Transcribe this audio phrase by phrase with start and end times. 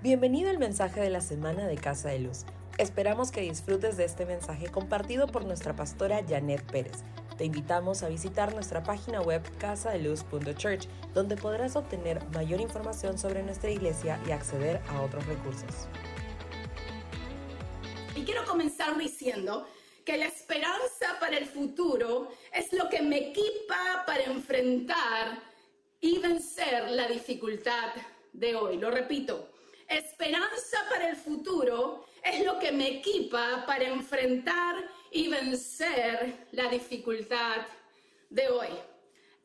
[0.00, 2.44] Bienvenido al mensaje de la semana de Casa de Luz.
[2.78, 7.02] Esperamos que disfrutes de este mensaje compartido por nuestra pastora Janet Pérez.
[7.36, 13.72] Te invitamos a visitar nuestra página web casadeluz.church, donde podrás obtener mayor información sobre nuestra
[13.72, 15.88] iglesia y acceder a otros recursos.
[18.14, 19.66] Y quiero comenzar diciendo
[20.04, 25.42] que la esperanza para el futuro es lo que me equipa para enfrentar
[26.00, 27.94] y vencer la dificultad
[28.32, 28.76] de hoy.
[28.76, 29.57] Lo repito,
[29.88, 34.76] Esperanza para el futuro es lo que me equipa para enfrentar
[35.10, 37.66] y vencer la dificultad
[38.28, 38.68] de hoy.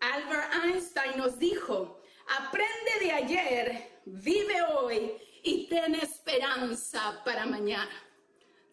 [0.01, 2.01] Albert Einstein nos dijo,
[2.37, 8.03] aprende de ayer, vive hoy y ten esperanza para mañana.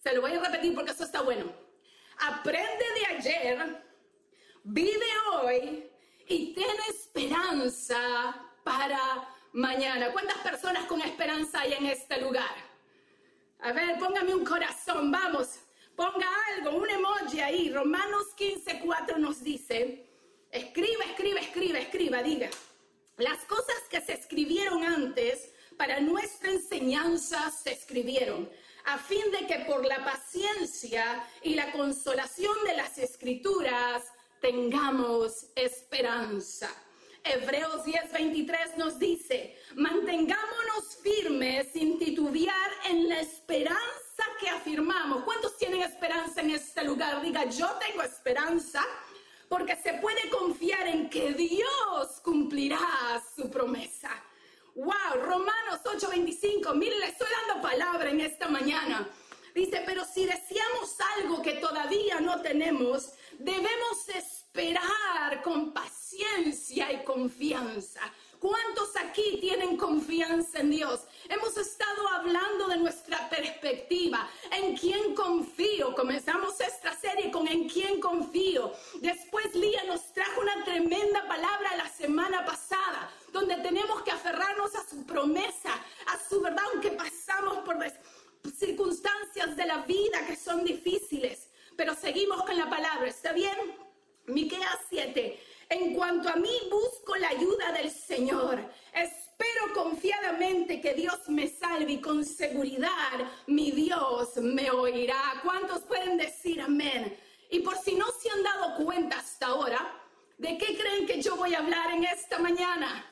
[0.02, 1.52] Se lo voy a repetir porque eso está bueno.
[2.18, 3.84] Aprende de ayer,
[4.64, 5.88] vive hoy
[6.26, 10.12] y ten esperanza para mañana mañana.
[10.12, 12.54] ¿Cuántas personas con esperanza hay en este lugar?
[13.60, 15.60] A ver, póngame un corazón, vamos.
[15.96, 17.70] Ponga algo, un emoji ahí.
[17.70, 20.06] Romanos 15, 4 nos dice,
[20.50, 22.50] escriba, escriba, escriba, escriba, diga.
[23.18, 28.50] Las cosas que se escribieron antes para nuestra enseñanza se escribieron,
[28.84, 34.04] a fin de que por la paciencia y la consolación de las escrituras
[34.40, 36.70] tengamos esperanza.
[37.24, 45.24] Hebreos 10:23 nos dice, mantengámonos firmes sin titubear en la esperanza que afirmamos.
[45.24, 47.20] ¿Cuántos tienen esperanza en este lugar?
[47.22, 48.84] Diga, yo tengo esperanza
[49.48, 52.78] porque se puede confiar en que Dios cumplirá
[53.36, 54.10] su promesa.
[54.74, 59.08] Wow, Romanos 8:25, miren, le estoy dando palabra en esta mañana.
[59.54, 64.39] Dice, pero si deseamos algo que todavía no tenemos, debemos esperar
[65.42, 68.00] con paciencia y confianza.
[68.38, 71.02] ¿Cuántos aquí tienen confianza en Dios?
[71.28, 75.94] Hemos estado hablando de nuestra perspectiva, en quién confío.
[75.94, 78.72] Comenzamos esta serie con en quién confío.
[79.00, 84.88] Después Lía nos trajo una tremenda palabra la semana pasada, donde tenemos que aferrarnos a
[84.88, 85.72] su promesa,
[86.06, 87.76] a su verdad, aunque pasamos por
[88.58, 91.50] circunstancias de la vida que son difíciles.
[91.76, 93.79] Pero seguimos con la palabra, ¿está bien?
[94.30, 95.40] Miqueas 7.
[95.68, 98.58] En cuanto a mí, busco la ayuda del Señor.
[98.92, 105.40] Espero confiadamente que Dios me salve y con seguridad mi Dios me oirá.
[105.42, 107.16] ¿Cuántos pueden decir amén?
[107.50, 109.96] Y por si no se han dado cuenta hasta ahora,
[110.38, 113.06] ¿de qué creen que yo voy a hablar en esta mañana?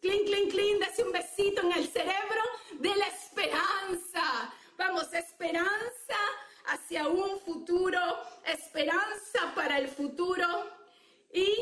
[0.00, 2.42] Clean, clean, clean, dese un besito en el cerebro
[2.78, 4.54] de la esperanza.
[4.78, 6.16] Vamos, esperanza
[6.70, 8.00] hacia un futuro,
[8.46, 10.46] esperanza para el futuro
[11.32, 11.52] y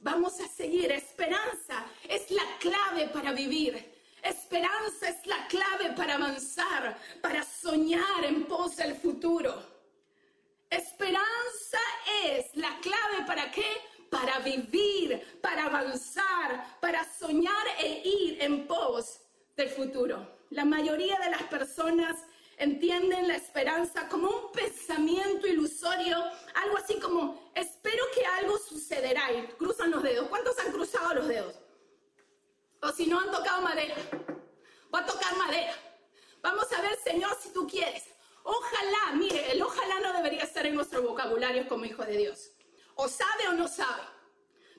[0.00, 0.92] vamos a seguir.
[0.92, 3.96] Esperanza es la clave para vivir.
[4.22, 9.54] Esperanza es la clave para avanzar, para soñar en pos del futuro.
[10.68, 11.78] Esperanza
[12.24, 13.66] es la clave para qué?
[14.10, 19.20] Para vivir, para avanzar, para soñar e ir en pos
[19.56, 20.38] del futuro.
[20.50, 22.16] La mayoría de las personas
[22.58, 26.18] entienden la esperanza como un pensamiento ilusorio,
[26.54, 30.28] algo así como, espero que algo sucederá y cruzan los dedos.
[30.28, 31.54] ¿Cuántos han cruzado los dedos?
[32.82, 33.96] O si no han tocado madera,
[34.90, 35.74] voy a tocar madera.
[36.42, 38.04] Vamos a ver, Señor, si tú quieres.
[38.42, 42.52] Ojalá, mire, el ojalá no debería estar en nuestro vocabulario como hijo de Dios.
[42.94, 44.17] O sabe o no sabe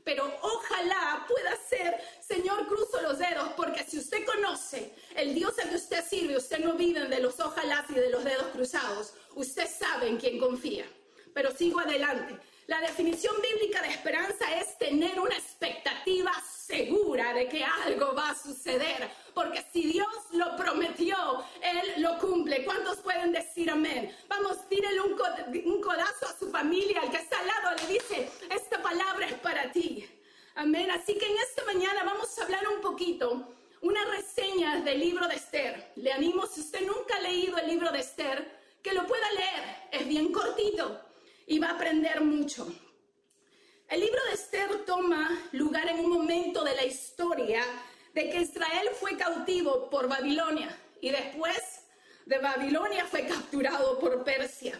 [0.03, 5.69] pero ojalá pueda ser, Señor, cruzo los dedos, porque si usted conoce el Dios en
[5.69, 9.67] que usted sirve, usted no vive de los ojalá y de los dedos cruzados, usted
[9.67, 10.85] sabe en quién confía.
[11.33, 12.39] Pero sigo adelante.
[12.69, 18.37] La definición bíblica de esperanza es tener una expectativa segura de que algo va a
[18.37, 21.17] suceder, porque si Dios lo prometió,
[21.63, 22.63] Él lo cumple.
[22.63, 24.15] ¿Cuántos pueden decir amén?
[24.27, 25.19] Vamos, tírele un,
[25.65, 29.39] un codazo a su familia, al que está al lado, le dice, esta palabra es
[29.39, 30.07] para ti.
[30.53, 30.91] Amén.
[30.91, 33.51] Así que en esta mañana vamos a hablar un poquito,
[33.81, 35.93] una reseña del libro de Esther.
[35.95, 39.89] Le animo, si usted nunca ha leído el libro de Esther, que lo pueda leer.
[39.91, 41.01] Es bien cortito
[41.49, 42.71] y va a aprender mucho.
[43.87, 47.63] El libro de Esther toma lugar en un momento de la historia
[48.13, 51.85] de que Israel fue cautivo por Babilonia y después
[52.25, 54.79] de Babilonia fue capturado por Persia.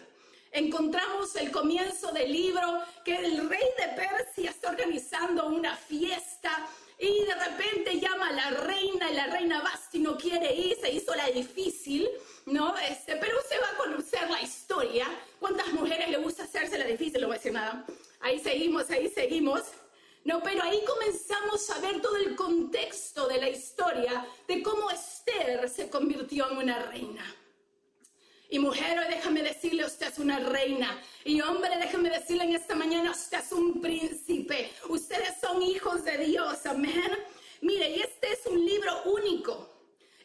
[0.52, 6.68] Encontramos el comienzo del libro que el rey de Persia está organizando una fiesta
[7.00, 10.92] y de repente llama a la reina y la reina Basti no quiere ir, se
[10.92, 12.06] hizo la difícil,
[12.44, 12.76] ¿no?
[12.76, 15.06] Este, pero usted va a conocer la historia.
[15.38, 17.22] ¿Cuántas mujeres le gusta hacerse la difícil?
[17.22, 17.86] No voy a decir nada.
[18.20, 19.62] Ahí seguimos, ahí seguimos.
[20.24, 25.70] No, pero ahí comenzamos a ver todo el contexto de la historia de cómo Esther
[25.70, 27.36] se convirtió convirtió en una reina.
[28.52, 31.00] Y mujer, hoy déjame decirle, usted es una reina.
[31.24, 34.72] Y hombre, déjame decirle en esta mañana, usted es un príncipe.
[34.88, 37.16] Ustedes son hijos de Dios, amén.
[37.60, 39.70] Mire, y este es un libro único.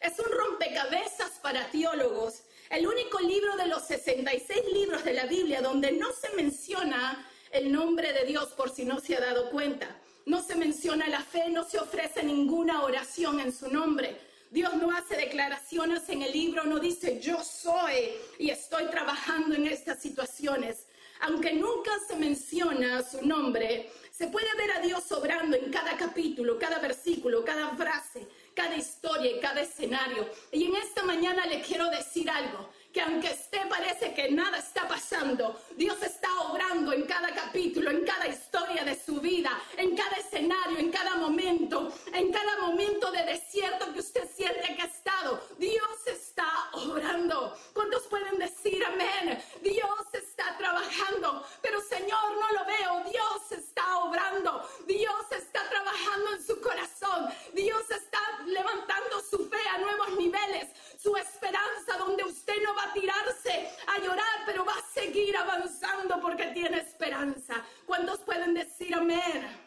[0.02, 2.42] Es un rompecabezas para teólogos.
[2.72, 7.72] El único libro de los 66 libros de la Biblia donde no se menciona el
[7.72, 9.88] nombre de Dios por no se ha dado cuenta.
[10.26, 14.18] No se menciona la fe, no se ofrece ninguna oración en su nombre.
[14.50, 19.68] Dios no hace declaraciones en el libro, no dice yo soy y estoy trabajando en
[19.68, 20.88] estas situaciones.
[21.22, 26.58] Aunque nunca se menciona su nombre, se puede ver a Dios obrando en cada capítulo,
[26.58, 30.30] cada versículo, cada frase, cada historia y cada escenario.
[30.52, 34.88] Y en esta mañana le quiero decir algo que aunque usted parece que nada está
[34.88, 40.16] pasando, Dios está obrando en cada capítulo, en cada historia de su vida, en cada
[40.16, 45.42] escenario, en cada momento, en cada momento de desierto que usted siente que ha estado.
[45.58, 47.58] Dios está obrando.
[47.74, 49.44] ¿Cuántos pueden decir amén?
[49.62, 53.12] Dios está trabajando, pero Señor, no lo veo.
[53.12, 54.70] Dios está obrando.
[54.88, 57.28] Dios está trabajando en su corazón.
[57.54, 60.70] Dios está levantando su fe a nuevos niveles,
[61.02, 66.20] su esperanza donde usted no va a tirarse a llorar, pero va a seguir avanzando
[66.22, 67.64] porque tiene esperanza.
[67.86, 69.66] ¿Cuántos pueden decir amén?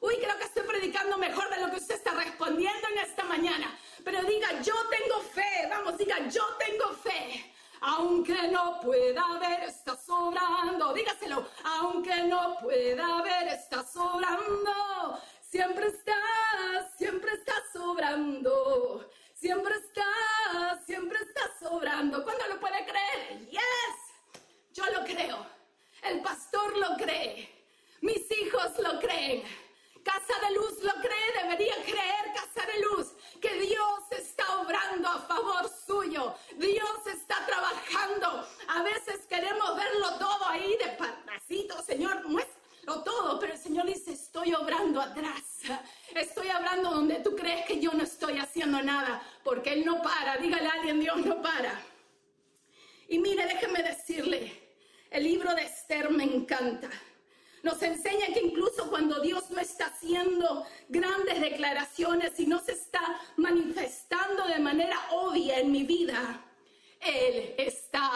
[0.00, 3.78] Uy, creo que estoy predicando mejor de lo que usted está respondiendo en esta mañana.
[4.04, 5.68] Pero diga, yo tengo fe.
[5.68, 7.54] Vamos, diga, yo tengo fe.
[7.80, 10.92] Aunque no pueda ver, está sobrando.
[10.92, 11.46] Dígaselo.
[11.64, 15.18] Aunque no pueda ver, está sobrando.
[15.42, 16.16] Siempre está,
[16.96, 19.08] siempre está sobrando.
[19.34, 22.22] Siempre está, siempre está sobrando.
[22.22, 23.48] ¿Cuándo lo puede creer?
[23.50, 23.60] Yes.
[24.72, 25.44] Yo lo creo.
[26.02, 27.48] El pastor lo cree.
[28.00, 29.42] Mis hijos lo creen.
[30.04, 35.18] Casa de Luz lo cree, debería creer Casa de Luz que Dios está obrando a
[35.18, 36.34] favor suyo.
[36.56, 38.46] Dios está trabajando.
[38.68, 44.12] A veces queremos verlo todo ahí de patacito, Señor, muéstralo todo, pero el Señor dice,
[44.12, 45.60] estoy obrando atrás.
[46.14, 50.36] Estoy hablando donde tú crees que yo no estoy haciendo nada, porque Él no para.
[50.36, 51.82] Dígale a alguien, Dios no para.
[53.08, 54.52] Y mire, déjeme decirle,
[55.10, 56.88] el libro de Esther me encanta.
[57.62, 63.20] Nos enseña que incluso cuando Dios no está haciendo grandes declaraciones y no se está
[63.36, 66.44] manifestando de manera obvia en mi vida,
[67.00, 68.10] Él está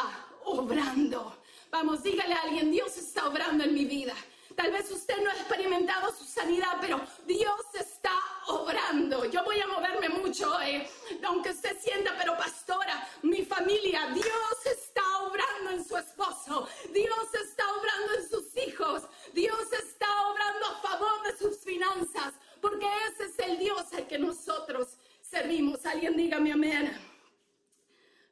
[0.44, 1.40] obrando.
[1.70, 4.14] Vamos, dígale a alguien, Dios está obrando en mi vida.
[4.56, 8.12] Tal vez usted no ha experimentado su sanidad, pero Dios está
[8.46, 9.26] obrando.
[9.26, 10.88] Yo voy a moverme mucho, eh,
[11.24, 17.64] aunque usted sienta, pero pastora, mi familia, Dios está obrando en su esposo, Dios está
[17.74, 19.02] obrando en sus hijos,
[19.34, 22.32] Dios está obrando a favor de sus finanzas,
[22.62, 25.84] porque ese es el Dios al que nosotros servimos.
[25.84, 26.98] Alguien dígame amén.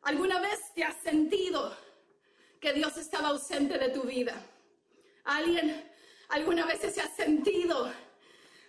[0.03, 1.77] ¿Alguna vez te has sentido
[2.61, 4.35] que Dios estaba ausente de tu vida?
[5.25, 5.93] ¿Alguien
[6.29, 7.91] alguna vez se ha sentido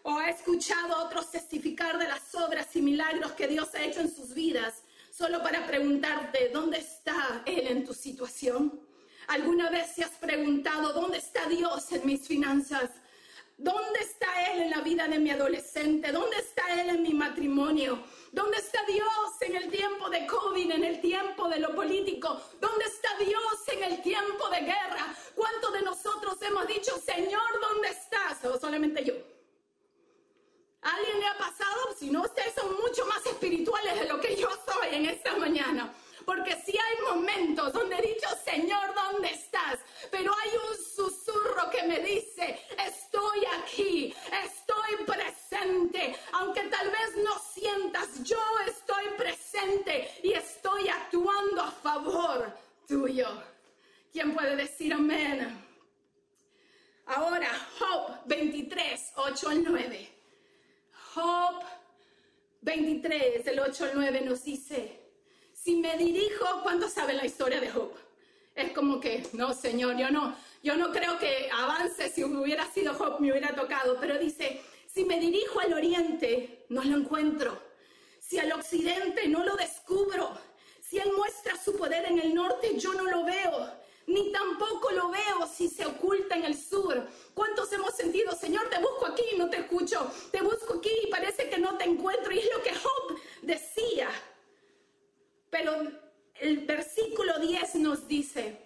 [0.03, 4.01] o ha escuchado a otros testificar de las obras y milagros que Dios ha hecho
[4.01, 8.81] en sus vidas solo para preguntarte, ¿dónde está Él en tu situación?
[9.27, 12.91] ¿Alguna vez te has preguntado, ¿dónde está Dios en mis finanzas?
[13.57, 16.11] ¿Dónde está Él en la vida de mi adolescente?
[16.11, 18.03] ¿Dónde está Él en mi matrimonio?
[18.33, 22.41] ¿Dónde está Dios en el tiempo de COVID, en el tiempo de lo político?
[22.59, 25.15] ¿Dónde está Dios en el tiempo de guerra?
[25.33, 28.43] ¿Cuántos de nosotros hemos dicho, Señor, ¿dónde estás?
[28.43, 29.13] O solamente yo.
[30.81, 31.95] ¿Alguien le ha pasado?
[31.97, 35.93] Si no, ustedes son mucho más espirituales de lo que yo soy en esta mañana.
[36.25, 39.79] Porque si hay momentos donde he dicho, Señor, ¿dónde estás?
[40.11, 46.15] Pero hay un susurro que me dice, estoy aquí, estoy presente.
[46.33, 52.51] Aunque tal vez no sientas, yo estoy presente y estoy actuando a favor
[52.87, 53.27] tuyo.
[54.11, 55.63] ¿Quién puede decir amén?
[57.07, 60.09] Ahora, Job 23, 8 al 9.
[61.15, 61.63] Job
[62.61, 64.99] 23, del 8 al 9 nos dice,
[65.51, 67.91] si me dirijo, ¿cuántos saben la historia de Job?
[68.53, 72.93] Es como que, no, Señor, yo no, yo no creo que avance si hubiera sido
[72.93, 77.59] Job, me hubiera tocado, pero dice, si me dirijo al oriente, no lo encuentro.
[78.19, 80.37] Si al occidente, no lo descubro.
[80.81, 83.71] Si Él muestra su poder en el norte, yo no lo veo.
[84.07, 87.07] Ni tampoco lo veo si se oculta en el sur.
[87.33, 90.11] ¿Cuántos hemos sentido, Señor, te busco aquí y no te escucho?
[90.31, 92.31] Te busco aquí y parece que no te encuentro.
[92.31, 94.09] Y es lo que Job decía.
[95.49, 95.91] Pero
[96.39, 98.65] el versículo 10 nos dice,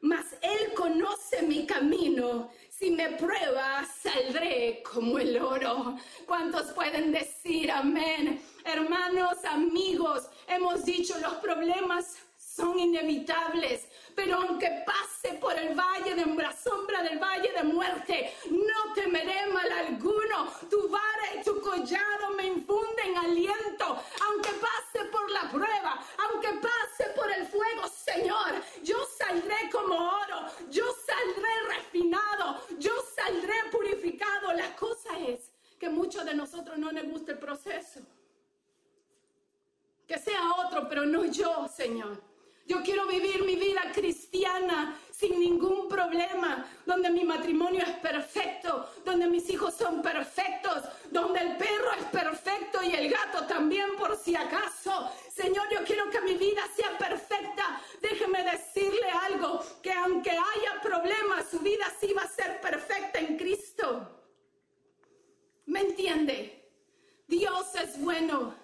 [0.00, 5.96] mas Él conoce mi camino Si me prueba, saldré como el oro.
[6.24, 8.40] ¿Cuántos pueden decir amén?
[8.64, 16.26] Hermanos, amigos, hemos dicho los problemas son inevitables, pero aunque pase por el valle de
[16.26, 20.50] la sombra del valle de muerte, no temeré mal alguno.
[20.68, 27.10] Tu vara y tu collado me infunden aliento, aunque pase por la prueba, aunque pase
[27.14, 34.52] por el fuego, Señor, yo saldré como oro, yo saldré refinado, yo saldré purificado.
[34.52, 38.00] La cosa es que muchos de nosotros no nos gusta el proceso.
[40.06, 42.29] Que sea otro, pero no yo, Señor.
[42.70, 49.26] Yo quiero vivir mi vida cristiana sin ningún problema, donde mi matrimonio es perfecto, donde
[49.26, 54.36] mis hijos son perfectos, donde el perro es perfecto y el gato también por si
[54.36, 55.10] acaso.
[55.34, 57.82] Señor, yo quiero que mi vida sea perfecta.
[58.00, 63.36] Déjeme decirle algo, que aunque haya problemas, su vida sí va a ser perfecta en
[63.36, 64.08] Cristo.
[65.66, 66.70] ¿Me entiende?
[67.26, 68.54] Dios es bueno.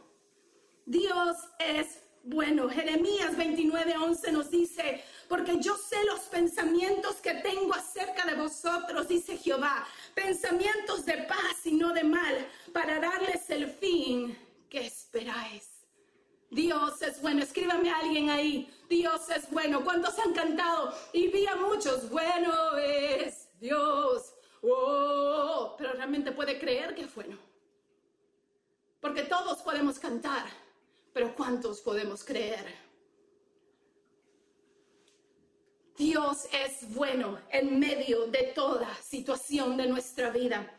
[0.85, 8.27] Dios es bueno, Jeremías 29:11 nos dice, porque yo sé los pensamientos que tengo acerca
[8.27, 14.37] de vosotros, dice Jehová, pensamientos de paz y no de mal, para darles el fin
[14.69, 15.71] que esperáis.
[16.51, 19.85] Dios es bueno, escríbame a alguien ahí, Dios es bueno.
[19.85, 20.93] ¿Cuántos han cantado?
[21.13, 24.35] Y vi a muchos, bueno es Dios.
[24.63, 27.39] Oh, pero realmente puede creer que es bueno.
[29.01, 30.66] Porque todos podemos cantar
[31.17, 32.63] pero ¿cuántos podemos creer?
[35.97, 40.77] Dios es bueno en medio de toda situación de nuestra vida.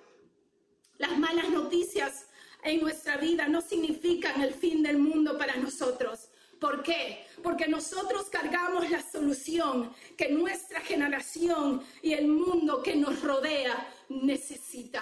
[0.99, 2.27] Las malas noticias
[2.63, 6.29] en nuestra vida no significan el fin del mundo para nosotros.
[6.59, 7.25] ¿Por qué?
[7.41, 15.01] Porque nosotros cargamos la solución que nuestra generación y el mundo que nos rodea necesita.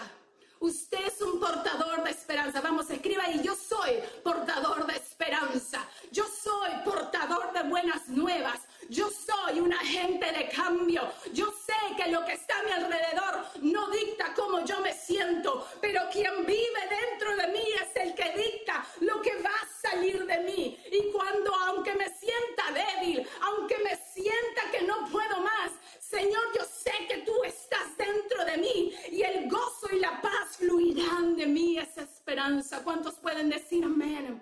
[0.65, 2.59] Usted es un portador de esperanza.
[2.59, 5.87] Vamos, escriba ahí, yo soy portador de esperanza.
[6.11, 8.61] Yo soy portador de buenas nuevas.
[8.89, 11.03] Yo soy un agente de cambio.
[11.33, 15.67] Yo sé que lo que está a mi alrededor no dicta cómo yo me siento,
[15.81, 20.25] pero quien vive dentro de mí es el que dicta lo que va a salir
[20.25, 20.79] de mí.
[20.91, 25.73] Y cuando, aunque me sienta débil, aunque me sienta que no puedo más,
[26.15, 30.55] Señor, yo sé que tú estás dentro de mí y el gozo y la paz
[30.57, 32.81] fluirán de mí, esa esperanza.
[32.85, 34.41] ¿Cuántos pueden decir amén?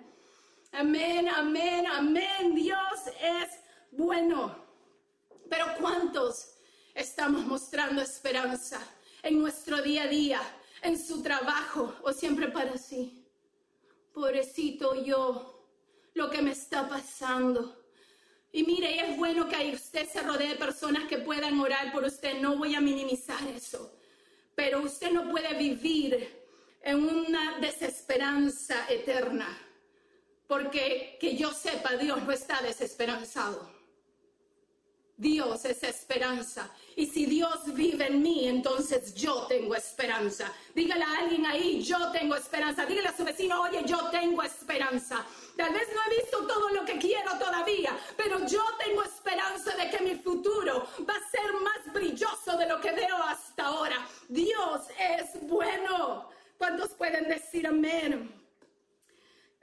[0.70, 2.54] Amén, amén, amén.
[2.54, 3.58] Dios es
[3.90, 4.56] bueno.
[5.50, 6.54] Pero ¿cuántos
[6.94, 8.78] estamos mostrando esperanza
[9.24, 10.40] en nuestro día a día,
[10.80, 13.26] en su trabajo o siempre para sí?
[14.12, 15.66] Pobrecito yo,
[16.14, 17.83] lo que me está pasando.
[18.54, 22.40] Y mire, es bueno que usted se rodee de personas que puedan orar por usted.
[22.40, 23.98] No voy a minimizar eso.
[24.54, 26.46] Pero usted no puede vivir
[26.80, 29.48] en una desesperanza eterna.
[30.46, 33.68] Porque que yo sepa, Dios no está desesperanzado.
[35.16, 36.72] Dios es esperanza.
[36.96, 40.52] Y si Dios vive en mí, entonces yo tengo esperanza.
[40.74, 42.86] Dígale a alguien ahí, yo tengo esperanza.
[42.86, 45.24] Dígale a su vecino, oye, yo tengo esperanza.
[45.56, 49.90] Tal vez no he visto todo lo que quiero todavía, pero yo tengo esperanza de
[49.90, 54.06] que mi futuro va a ser más brilloso de lo que veo hasta ahora.
[54.28, 56.28] Dios es bueno.
[56.58, 58.32] ¿Cuántos pueden decir amén?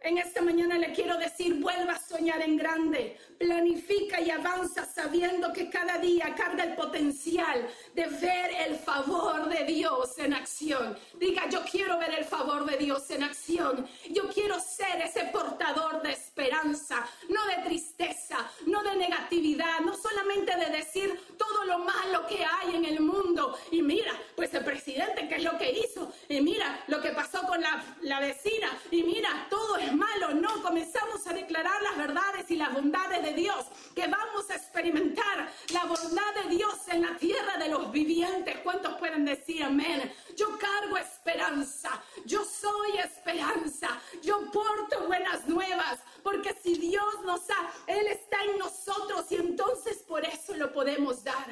[0.02, 5.52] En esta mañana le quiero decir, vuelva a soñar en grande, planifica y avanza sabiendo
[5.52, 10.96] que cada día carga el potencial de ver el favor de Dios en acción.
[11.16, 13.88] Diga, yo quiero ver el favor de Dios en acción.
[14.12, 20.56] Yo quiero ser ese portador de esperanza, no de tristeza, no de negatividad, no solamente
[20.56, 23.58] de decir todo lo malo que hay en el mundo.
[23.72, 26.14] Y mira, pues el presidente, ¿qué es lo que hizo?
[26.30, 28.70] Y mira lo que pasó con la, la vecina.
[28.92, 33.31] Y mira, todo es malo, no, comenzamos a declarar las verdades y las bondades de
[33.34, 38.58] Dios, que vamos a experimentar la bondad de Dios en la tierra de los vivientes.
[38.64, 40.12] ¿Cuántos pueden decir amén?
[40.38, 47.72] Yo cargo esperanza, yo soy esperanza, yo porto buenas nuevas, porque si Dios nos ha,
[47.88, 51.48] Él está en nosotros y entonces por eso lo podemos dar.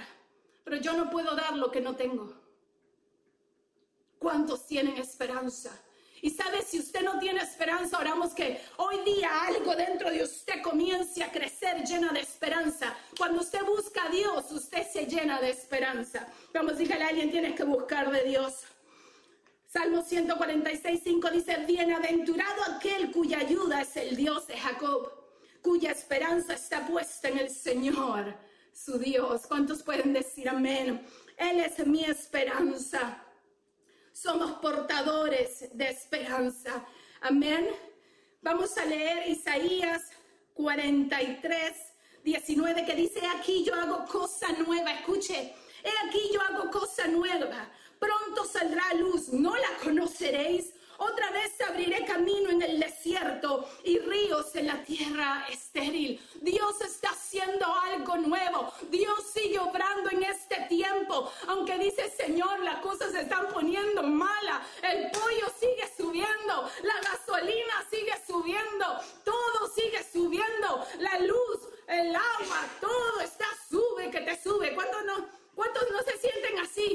[0.63, 2.33] Pero yo no puedo dar lo que no tengo.
[4.19, 5.71] ¿Cuántos tienen esperanza?
[6.21, 10.61] Y sabe, si usted no tiene esperanza, oramos que hoy día algo dentro de usted
[10.61, 12.95] comience a crecer llena de esperanza.
[13.17, 16.27] Cuando usted busca a Dios, usted se llena de esperanza.
[16.53, 18.63] Vamos, dígale a alguien, tienes que buscar de Dios.
[19.65, 25.11] Salmo 146, 5 dice, bienaventurado aquel cuya ayuda es el Dios de Jacob,
[25.61, 28.35] cuya esperanza está puesta en el Señor.
[28.73, 29.45] su Dios.
[29.45, 31.05] ¿Cuántos pueden decir amén?
[31.37, 33.21] Él es mi esperanza.
[34.21, 36.85] Somos portadores de esperanza.
[37.21, 37.69] Amén.
[38.41, 40.09] Vamos a leer Isaías
[40.55, 41.73] 43,
[42.25, 44.91] 19, que dice, aquí yo hago cosa nueva.
[44.91, 47.71] Escuche, he aquí yo hago cosa nueva.
[47.97, 50.73] Pronto saldrá luz, no la conoceréis.
[50.99, 56.19] Otra vez abriré camino en el desierto y ríos en la tierra estéril.
[56.41, 58.71] Dios está haciendo algo nuevo.
[58.89, 61.31] Dios sigue obrando en este tiempo.
[61.47, 64.61] Aunque dice Señor, las cosas se están poniendo malas.
[64.81, 66.69] El pollo sigue subiendo.
[66.83, 68.85] La gasolina sigue subiendo.
[69.23, 70.85] Todo sigue subiendo.
[70.99, 74.75] La luz, el agua, todo está sube, que te sube.
[74.75, 75.39] ¿Cuándo no?
[75.55, 76.88] ¿Cuántos no se sienten así?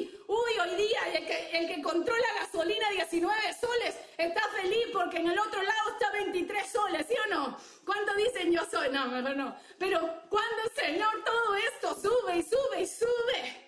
[5.25, 7.57] En el otro lado está 23 soles, ¿sí o no?
[7.85, 8.91] ¿Cuántos dicen yo soy?
[8.91, 9.57] No, mejor no.
[9.79, 13.65] Pero cuando, Señor, todo esto sube y sube y sube.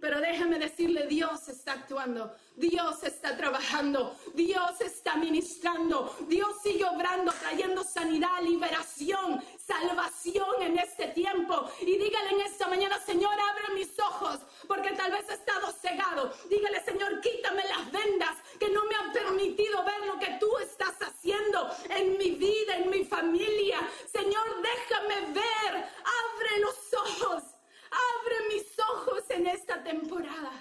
[0.00, 7.30] Pero déjame decirle, Dios está actuando, Dios está trabajando, Dios está ministrando, Dios sigue obrando,
[7.32, 11.70] trayendo sanidad, liberación, salvación en este tiempo.
[11.82, 16.32] Y dígale en esta mañana, Señor, abre mis ojos, porque tal vez he estado cegado.
[16.48, 20.96] Dígale, Señor, quítame las vendas que no me han permitido ver lo que tú estás
[21.02, 23.78] haciendo en mi vida, en mi familia.
[24.10, 27.42] Señor, déjame ver, abre los ojos
[27.90, 30.52] Abre mis ojos en esta temporada.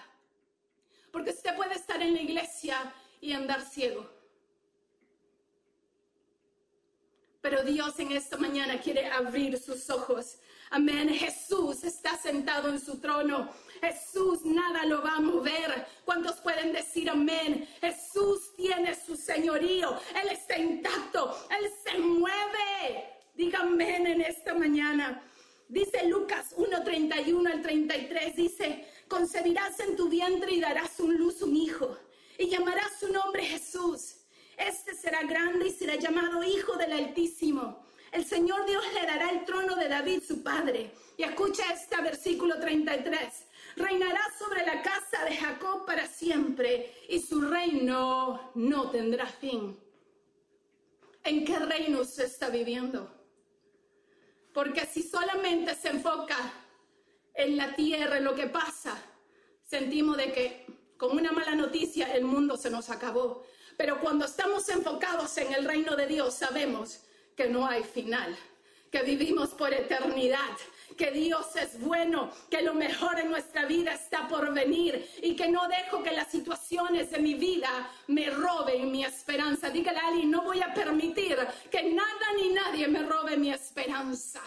[1.12, 4.10] Porque usted puede estar en la iglesia y andar ciego.
[7.42, 10.40] Pero Dios en esta mañana quiere abrir sus ojos.
[10.72, 11.10] Amén.
[11.10, 13.50] Jesús está sentado en su trono.
[13.80, 15.88] Jesús nada lo va a mover.
[16.06, 17.68] ¿Cuántos pueden decir amén?
[17.80, 20.00] Jesús tiene su señorío.
[20.22, 21.48] Él está intacto.
[21.50, 23.10] Él se mueve.
[23.36, 25.24] Diga amén en esta mañana.
[25.70, 31.56] Dice Lucas 1:31 al 33, dice, concebirás en tu vientre y darás un luz un
[31.56, 31.96] hijo,
[32.40, 34.16] y llamarás su nombre Jesús.
[34.58, 37.86] Este será grande y será llamado Hijo del Altísimo.
[38.12, 40.92] El Señor Dios le dará el trono de David, su padre.
[41.16, 43.46] Y escucha este versículo 33.
[43.76, 49.80] Reinará sobre la casa de Jacob para siempre y su reino no tendrá fin.
[51.24, 53.16] ¿En qué reino se está viviendo?
[54.56, 56.52] Porque si solamente se enfoca
[57.36, 59.00] en la tierra, en lo que pasa,
[59.66, 63.46] sentimos de que con una mala noticia el mundo se nos acabó.
[63.78, 67.00] Pero cuando estamos enfocados en el reino de Dios, sabemos
[67.38, 68.38] que no hay final,
[68.92, 70.58] que vivimos por eternidad,
[70.98, 75.48] que Dios es bueno, que lo mejor en nuestra vida está por venir y que
[75.48, 79.70] no dejo que las situaciones de mi vida me roben mi esperanza.
[79.70, 81.38] Dígale a alguien, no voy a permitir
[81.72, 84.42] que nada ni nadie me robe mi esperanza.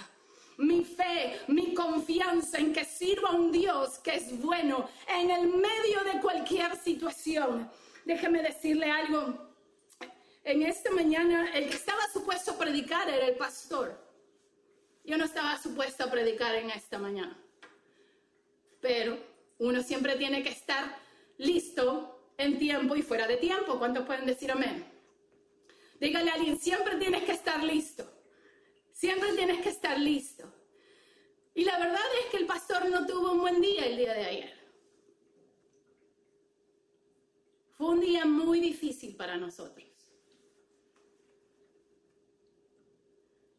[0.59, 5.49] Mi fe, mi confianza en que sirva a un Dios que es bueno en el
[5.49, 7.71] medio de cualquier situación.
[8.05, 9.51] Déjeme decirle algo.
[10.45, 13.97] En esta mañana, el que estaba supuesto a predicar era el pastor.
[15.05, 17.37] Yo no estaba supuesta a predicar en esta mañana,
[18.81, 19.19] pero
[19.59, 20.97] uno siempre tiene que estar
[21.39, 23.79] listo en tiempo y fuera de tiempo.
[23.79, 24.85] ¿Cuántos pueden decir amén?
[26.01, 28.12] Dígale a alguien, siempre tienes que estar listo.
[29.03, 30.45] Siempre tienes que estar listo.
[31.55, 34.25] Y la verdad es que el pastor no tuvo un buen día el día de
[34.25, 34.53] ayer.
[37.77, 39.89] Fue un día muy difícil para nosotros.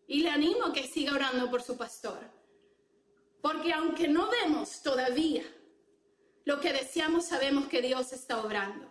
[0.08, 2.22] Y le animo a que siga orando por su pastor.
[3.42, 5.44] Porque aunque no vemos todavía
[6.46, 8.90] lo que deseamos, sabemos que Dios está obrando.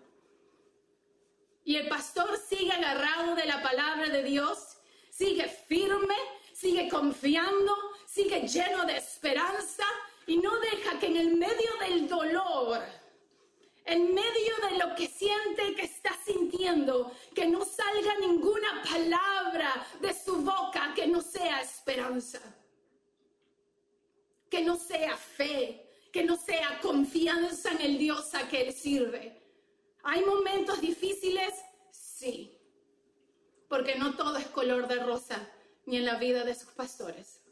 [1.65, 4.77] Y el pastor sigue agarrado de la palabra de Dios,
[5.09, 6.17] sigue firme,
[6.63, 7.75] sigue confiando,
[8.07, 9.85] sigue lleno de esperanza
[10.29, 12.81] y no deja que en el medio del dolor,
[13.85, 20.15] en medio de lo que siente que está sintiendo, que no salga ninguna palabra de
[20.15, 22.41] su boca que no sea esperanza,
[24.49, 29.43] que no sea fe, que no sea confianza en el Dios a que él sirve.
[30.05, 31.55] ¿Hay momentos difíciles?
[31.91, 32.57] Sí,
[33.69, 35.51] porque no todo es color de rosa
[35.87, 37.43] ni en la vida de sus pastores.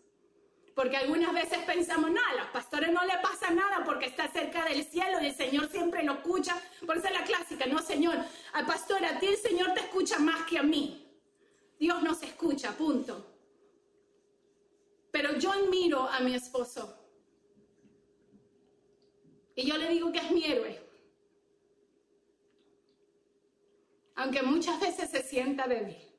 [0.74, 4.64] Porque algunas veces pensamos, no, a los pastores no le pasa nada porque está cerca
[4.64, 6.56] del cielo y el Señor siempre lo escucha.
[6.86, 8.16] Por eso es la clásica, no, Señor,
[8.52, 11.06] al pastor, a ti el Señor te escucha más que a mí.
[11.78, 13.26] Dios nos escucha, punto.
[15.10, 16.96] Pero yo admiro a mi esposo.
[19.54, 20.80] Y yo le digo que es mi héroe.
[24.14, 26.09] Aunque muchas veces se sienta débil.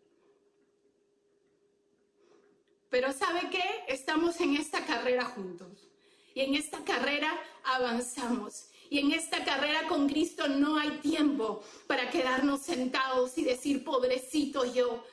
[2.92, 3.64] Pero ¿sabe qué?
[3.88, 5.88] Estamos en esta carrera juntos.
[6.36, 8.66] Y en esta carrera avanzamos.
[8.90, 14.66] Y en esta carrera con Cristo no hay tiempo para quedarnos sentados y decir, pobrecito
[14.66, 15.06] yo.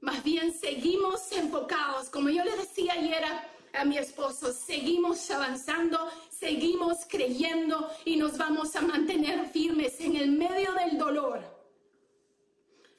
[0.00, 3.22] Más bien seguimos enfocados, como yo le decía ayer
[3.72, 10.32] a, mi esposo, seguimos avanzando, seguimos creyendo y nos vamos a mantener firmes en el
[10.32, 11.40] medio del dolor.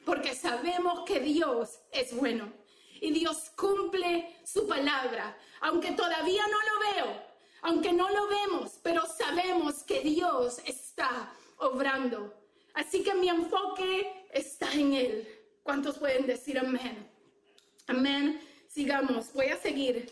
[0.05, 2.62] Porque sabemos que Dios es bueno
[3.03, 7.21] y Dios cumple su palabra, aunque todavía no lo veo,
[7.61, 12.33] aunque no lo vemos, pero sabemos que Dios está obrando.
[12.73, 15.27] Así que mi enfoque está en Él.
[15.63, 17.09] ¿Cuántos pueden decir amén?
[17.87, 18.39] Amén.
[18.69, 20.09] Sigamos, voy a seguir.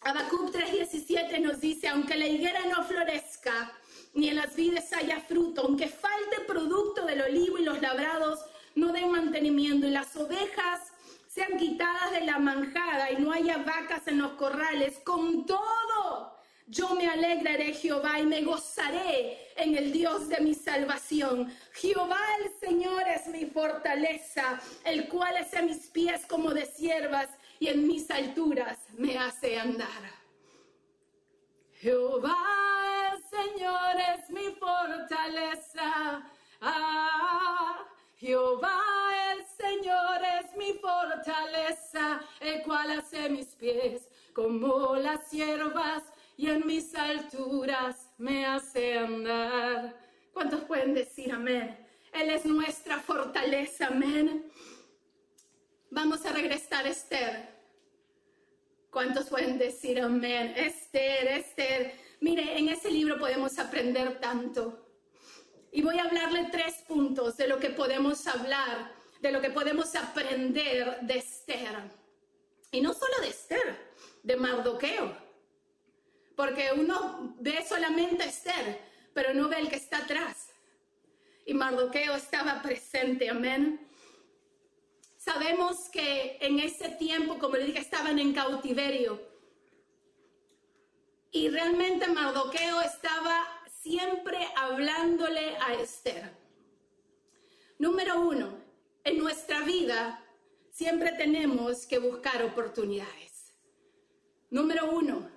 [0.00, 3.70] Habacuc 3:17 nos dice, aunque la higuera no florezca,
[4.14, 8.40] ni en las vides haya fruto, aunque falte producto del olivo y los labrados
[8.74, 10.89] no den mantenimiento y las ovejas
[11.40, 16.94] sean quitadas de la manjada y no haya vacas en los corrales, con todo yo
[16.94, 21.52] me alegraré Jehová y me gozaré en el Dios de mi salvación.
[21.72, 27.68] Jehová el Señor es mi fortaleza, el cual hace mis pies como de siervas y
[27.68, 29.88] en mis alturas me hace andar.
[31.80, 32.36] Jehová
[33.14, 36.22] el Señor es mi fortaleza.
[36.60, 37.89] Ah,
[38.20, 38.78] Jehová
[39.32, 46.02] el Señor es mi fortaleza, el cual hace mis pies como las siervas
[46.36, 49.96] y en mis alturas me hace andar.
[50.34, 51.78] ¿Cuántos pueden decir amén?
[52.12, 54.52] Él es nuestra fortaleza, amén.
[55.90, 57.48] Vamos a regresar Esther.
[58.90, 60.52] ¿Cuántos pueden decir amén?
[60.58, 61.94] Esther, Esther.
[62.20, 64.89] Mire, en ese libro podemos aprender tanto.
[65.72, 69.94] Y voy a hablarle tres puntos de lo que podemos hablar, de lo que podemos
[69.94, 71.76] aprender de Esther.
[72.72, 73.76] Y no solo de Esther,
[74.22, 75.16] de Mardoqueo.
[76.34, 78.80] Porque uno ve solamente a Esther,
[79.14, 80.48] pero no ve el que está atrás.
[81.46, 83.88] Y Mardoqueo estaba presente, amén.
[85.16, 89.20] Sabemos que en ese tiempo, como le dije, estaban en cautiverio.
[91.30, 93.44] Y realmente Mardoqueo estaba
[93.82, 94.48] siempre
[95.20, 96.30] hablándole a Esther.
[97.78, 98.58] Número uno,
[99.04, 100.24] en nuestra vida
[100.70, 103.54] siempre tenemos que buscar oportunidades.
[104.50, 105.30] Número uno,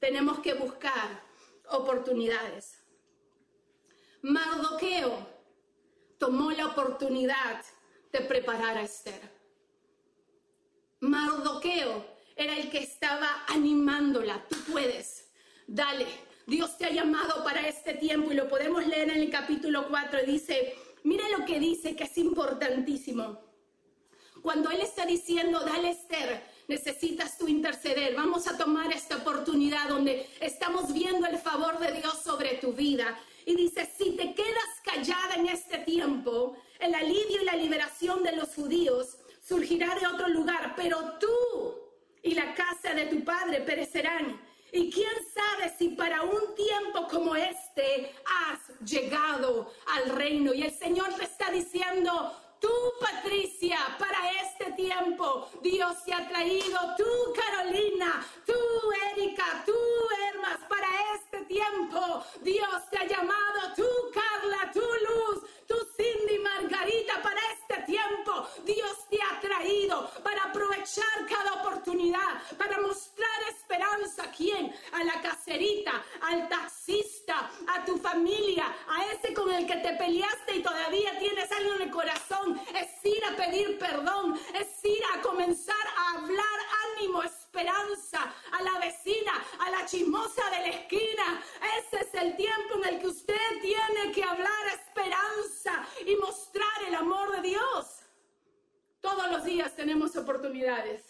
[0.00, 1.22] tenemos que buscar
[1.70, 2.78] oportunidades.
[4.22, 5.26] Mardoqueo
[6.18, 7.62] tomó la oportunidad
[8.12, 9.30] de preparar a Esther.
[11.00, 12.04] Mardoqueo
[12.36, 14.44] era el que estaba animándola.
[14.48, 15.28] Tú puedes,
[15.66, 16.06] dale,
[16.46, 20.20] Dios te ha llamado para este tiempo y lo podemos leer en el capítulo 4
[20.22, 23.40] y dice, mire lo que dice que es importantísimo.
[24.42, 30.28] Cuando Él está diciendo, dale Esther, necesitas tú interceder, vamos a tomar esta oportunidad donde
[30.38, 33.18] estamos viendo el favor de Dios sobre tu vida.
[33.46, 38.36] Y dice, si te quedas callada en este tiempo, el alivio y la liberación de
[38.36, 41.28] los judíos surgirá de otro lugar, pero tú
[42.22, 44.40] y la casa de tu padre perecerán.
[44.74, 50.52] Y quién sabe si para un tiempo como este has llegado al reino.
[50.52, 52.32] Y el Señor te está diciendo,
[52.64, 56.78] Tú, Patricia, para este tiempo, Dios te ha traído.
[56.96, 57.04] Tú,
[57.36, 58.54] Carolina, tú,
[59.12, 59.76] Erika, tú,
[60.28, 63.74] Hermas, para este tiempo, Dios te ha llamado.
[63.76, 70.44] Tú, Carla, tú, Luz, tú, Cindy, Margarita, para este tiempo, Dios te ha traído para
[70.44, 74.22] aprovechar cada oportunidad, para mostrar esperanza.
[74.22, 74.74] ¿A quién?
[74.92, 80.56] A la caserita, al taxista, a tu familia, a ese con el que te peleaste
[80.56, 85.20] y todavía tienes algo en el corazón es ir a pedir perdón, es ir a
[85.22, 86.58] comenzar a hablar
[86.96, 91.42] ánimo, esperanza a la vecina, a la chismosa de la esquina.
[91.78, 96.94] Ese es el tiempo en el que usted tiene que hablar esperanza y mostrar el
[96.94, 98.00] amor de Dios.
[99.00, 101.02] Todos los días tenemos oportunidades.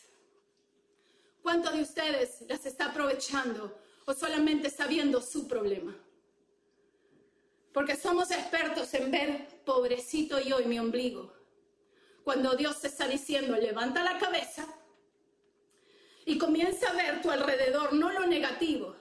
[1.43, 5.95] ¿Cuántos de ustedes las está aprovechando o solamente está viendo su problema?
[7.75, 11.35] Porque somos expertos en ver pobrecito yo y mi ombligo.
[12.23, 14.65] Cuando Dios te está diciendo, levanta la cabeza
[16.25, 18.95] y comienza a ver tu alrededor, no lo negativo,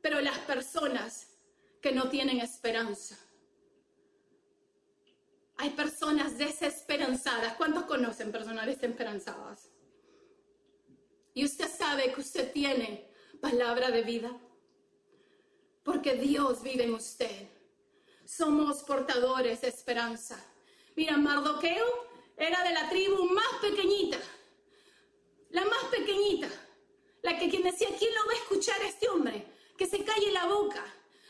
[0.00, 1.26] pero las personas
[1.82, 3.18] que no tienen esperanza.
[5.56, 7.54] Hay personas desesperanzadas.
[7.54, 9.68] ¿Cuántos conocen personas desesperanzadas?
[11.34, 14.30] Y usted sabe que usted tiene palabra de vida,
[15.82, 17.48] porque Dios vive en usted
[18.30, 20.38] somos portadores de esperanza.
[20.94, 21.84] Mira, Mardoqueo
[22.36, 24.18] era de la tribu más pequeñita,
[25.50, 26.48] la más pequeñita,
[27.22, 29.46] la que quien decía, ¿quién lo va a escuchar a este hombre?
[29.76, 30.84] Que se calle la boca.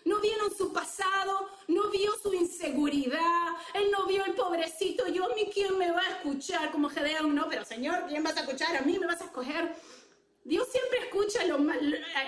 [0.04, 5.34] No vieron su pasado, no vio su inseguridad, él no vio el pobrecito, yo a
[5.34, 8.76] mí quién me va a escuchar, como Gedeón, no, pero Señor, ¿quién vas a escuchar?
[8.76, 9.74] A mí me vas a escoger.
[10.42, 11.76] Dios siempre escucha lo más,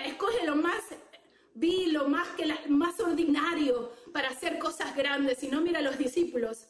[0.05, 0.83] escoge lo más
[1.55, 5.97] vi lo más, que más ordinario para hacer cosas grandes, y no mira a los
[5.97, 6.67] discípulos.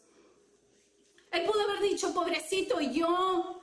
[1.31, 3.62] Él pudo haber dicho, pobrecito, yo,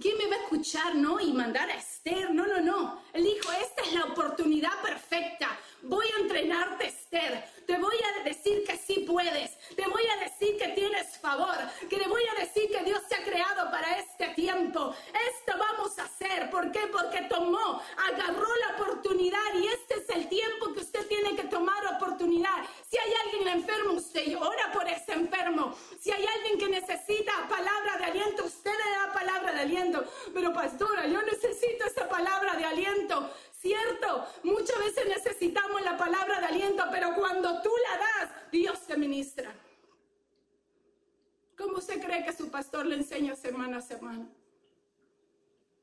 [0.00, 1.20] ¿quién me va a escuchar, no?
[1.20, 2.32] Y mandar a Esther.
[2.32, 3.02] No, no, no.
[3.12, 5.58] Él dijo, esta es la oportunidad perfecta.
[5.82, 7.44] Voy a entrenarte, Esther.
[7.70, 9.56] Te voy a decir que sí puedes.
[9.76, 11.54] Te voy a decir que tienes favor.
[11.88, 14.92] Que le voy a decir que Dios te ha creado para este tiempo.
[15.06, 16.50] Esto vamos a hacer.
[16.50, 16.80] ¿Por qué?
[16.90, 21.86] Porque tomó, agarró la oportunidad y este es el tiempo que usted tiene que tomar
[21.94, 22.58] oportunidad.
[22.90, 25.72] Si hay alguien enfermo, usted ora por ese enfermo.
[26.00, 30.04] Si hay alguien que necesita palabra de aliento, usted le da palabra de aliento.
[30.34, 33.30] Pero pastora, yo necesito esa palabra de aliento.
[33.60, 38.96] Cierto, muchas veces necesitamos la palabra de aliento, pero cuando tú la das, Dios te
[38.96, 39.54] ministra.
[41.58, 44.26] ¿Cómo se cree que su pastor le enseña semana a semana?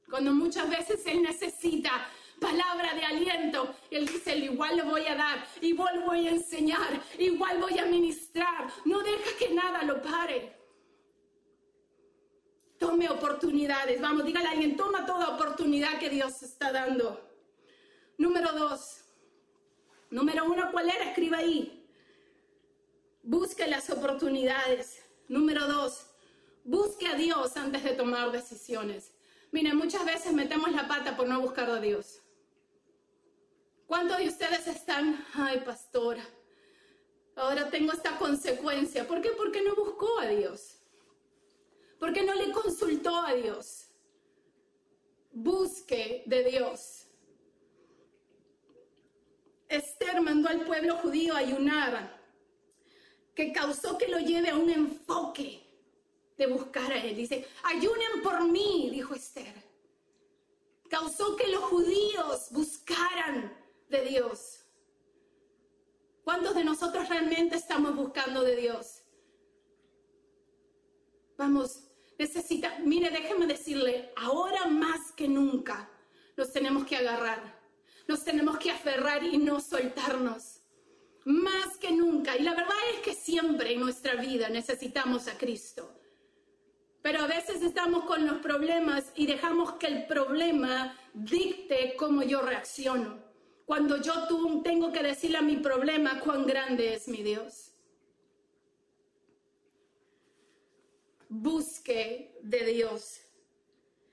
[0.09, 1.91] Cuando muchas veces él necesita
[2.39, 3.75] palabra de aliento.
[3.91, 8.67] Él dice, igual le voy a dar, igual voy a enseñar, igual voy a ministrar.
[8.85, 10.55] No deja que nada lo pare.
[12.79, 14.01] Tome oportunidades.
[14.01, 17.26] Vamos, dígale a alguien, toma toda oportunidad que Dios está dando.
[18.17, 19.05] Número dos.
[20.09, 21.09] Número uno, ¿cuál era?
[21.09, 21.87] Escriba ahí.
[23.23, 25.03] Busque las oportunidades.
[25.27, 26.07] Número dos,
[26.63, 29.11] busque a Dios antes de tomar decisiones.
[29.51, 32.21] Miren, muchas veces metemos la pata por no buscar a Dios.
[33.85, 36.23] ¿Cuántos de ustedes están, ay, pastora,
[37.35, 39.07] ahora tengo esta consecuencia?
[39.07, 39.31] ¿Por qué?
[39.31, 40.77] Porque no buscó a Dios.
[41.99, 43.87] Porque no le consultó a Dios.
[45.31, 47.06] Busque de Dios.
[49.69, 52.21] Esther mandó al pueblo judío a ayunar,
[53.35, 55.63] que causó que lo lleve a un enfoque
[56.37, 57.15] de buscar a él.
[57.15, 59.53] Dice, ayunen por mí, dijo Esther.
[60.89, 63.55] Causó que los judíos buscaran
[63.89, 64.63] de Dios.
[66.23, 69.03] ¿Cuántos de nosotros realmente estamos buscando de Dios?
[71.37, 71.83] Vamos,
[72.17, 75.89] necesita, mire, déjeme decirle, ahora más que nunca
[76.35, 77.56] nos tenemos que agarrar,
[78.07, 80.61] nos tenemos que aferrar y no soltarnos.
[81.25, 82.37] Más que nunca.
[82.37, 85.93] Y la verdad es que siempre en nuestra vida necesitamos a Cristo.
[87.01, 92.41] Pero a veces estamos con los problemas y dejamos que el problema dicte cómo yo
[92.41, 93.27] reacciono
[93.67, 94.13] cuando yo
[94.63, 97.73] tengo que decirle a mi problema cuán grande es mi Dios.
[101.27, 103.19] Busque de Dios.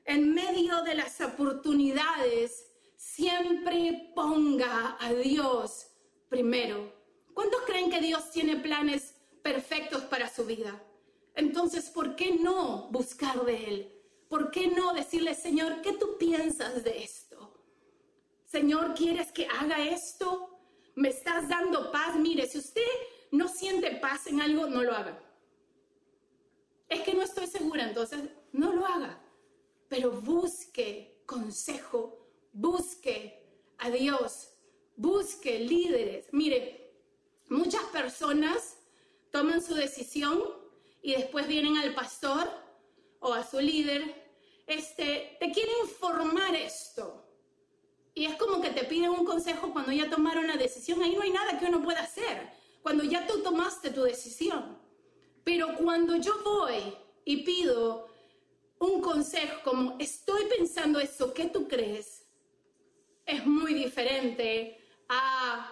[0.04, 2.73] En medio de las oportunidades,
[3.04, 5.88] siempre ponga a Dios
[6.28, 6.92] primero.
[7.34, 10.82] ¿Cuántos creen que Dios tiene planes perfectos para su vida?
[11.34, 13.92] Entonces, ¿por qué no buscar de Él?
[14.28, 17.54] ¿Por qué no decirle, Señor, qué tú piensas de esto?
[18.46, 20.58] Señor, ¿quieres que haga esto?
[20.94, 22.16] ¿Me estás dando paz?
[22.16, 22.82] Mire, si usted
[23.32, 25.22] no siente paz en algo, no lo haga.
[26.88, 28.20] Es que no estoy segura, entonces
[28.52, 29.20] no lo haga.
[29.88, 32.23] Pero busque consejo,
[32.54, 33.42] busque
[33.78, 34.54] a Dios,
[34.96, 36.28] busque líderes.
[36.32, 36.94] Mire,
[37.48, 38.78] muchas personas
[39.30, 40.40] toman su decisión
[41.02, 42.48] y después vienen al pastor
[43.20, 44.22] o a su líder,
[44.66, 47.22] este, te quiere informar esto.
[48.14, 51.02] Y es como que te piden un consejo cuando ya tomaron la decisión.
[51.02, 52.48] Ahí no hay nada que uno pueda hacer.
[52.82, 54.78] Cuando ya tú tomaste tu decisión.
[55.42, 58.08] Pero cuando yo voy y pido
[58.78, 62.23] un consejo como estoy pensando eso, ¿qué tú crees?
[63.26, 65.70] Es muy diferente a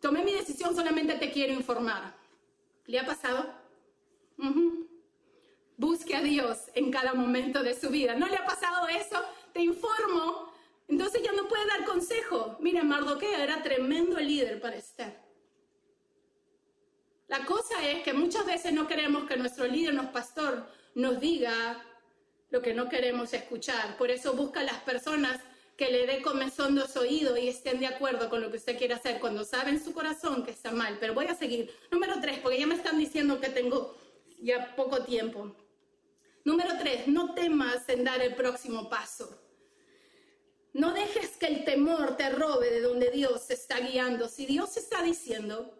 [0.00, 2.14] tomé mi decisión, solamente te quiero informar.
[2.86, 3.54] ¿Le ha pasado?
[5.76, 8.14] Busque a Dios en cada momento de su vida.
[8.14, 9.24] ¿No le ha pasado eso?
[9.52, 10.52] Te informo,
[10.88, 12.56] entonces ya no puede dar consejo.
[12.60, 15.16] Mira, Mardoqueo era tremendo líder para Esther.
[17.28, 21.82] La cosa es que muchas veces no queremos que nuestro líder, nuestro pastor, nos diga
[22.50, 23.96] lo que no queremos escuchar.
[23.96, 25.40] Por eso busca las personas
[25.76, 28.78] que le dé comezón de su oído y estén de acuerdo con lo que usted
[28.78, 30.98] quiere hacer cuando sabe en su corazón que está mal.
[31.00, 31.74] Pero voy a seguir.
[31.90, 33.96] Número tres, porque ya me están diciendo que tengo
[34.40, 35.54] ya poco tiempo.
[36.44, 39.38] Número tres, no temas en dar el próximo paso.
[40.72, 44.28] No dejes que el temor te robe de donde Dios se está guiando.
[44.28, 45.78] Si Dios está diciendo,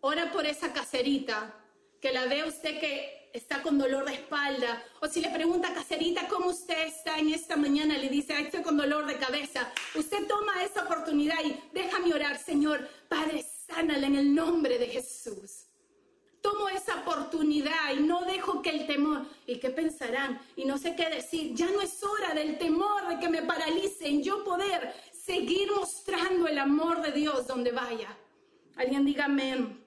[0.00, 1.54] ora por esa caserita,
[2.00, 5.74] que la ve usted que está con dolor de espalda, o si le pregunta a
[5.74, 10.26] Caserita cómo usted está en esta mañana, le dice, estoy con dolor de cabeza, usted
[10.26, 15.64] toma esa oportunidad y déjame orar, Señor, Padre, sánala en el nombre de Jesús.
[16.40, 20.40] Tomo esa oportunidad y no dejo que el temor, ¿y qué pensarán?
[20.56, 24.22] Y no sé qué decir, ya no es hora del temor de que me paralicen,
[24.22, 28.16] yo poder seguir mostrando el amor de Dios donde vaya.
[28.76, 29.77] Alguien diga amén.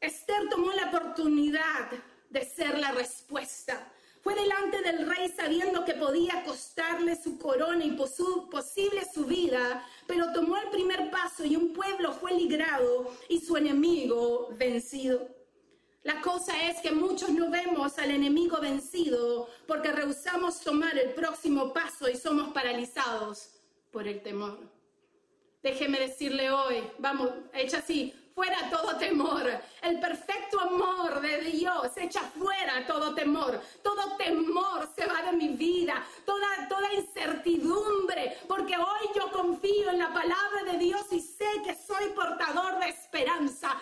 [0.00, 1.90] Esther tomó la oportunidad
[2.30, 3.92] de ser la respuesta.
[4.22, 10.32] Fue delante del rey sabiendo que podía costarle su corona y posible su vida, pero
[10.32, 15.28] tomó el primer paso y un pueblo fue librado y su enemigo vencido.
[16.02, 21.72] La cosa es que muchos no vemos al enemigo vencido porque rehusamos tomar el próximo
[21.72, 23.50] paso y somos paralizados
[23.90, 24.58] por el temor.
[25.62, 29.50] Déjeme decirle hoy, vamos, echa así, fuera todo temor.
[29.82, 33.60] El perfecto amor de Dios echa fuera todo temor.
[33.82, 39.98] Todo temor se va de mi vida, toda, toda incertidumbre, porque hoy yo confío en
[39.98, 43.76] la palabra de Dios y sé que soy portador de esperanza.